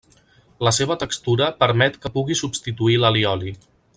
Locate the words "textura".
1.03-1.51